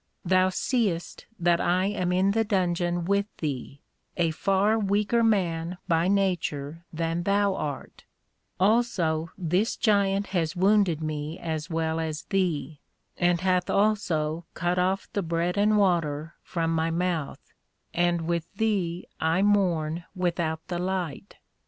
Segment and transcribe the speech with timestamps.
[0.25, 3.83] Thou seest that I am in the Dungeon with thee,
[4.17, 8.05] a far weaker man by nature than thou art;
[8.59, 12.79] also this Giant has wounded me as well as thee,
[13.19, 17.53] and hath also cut off the Bread and Water from my mouth;
[17.93, 21.35] and with thee I mourn without the light.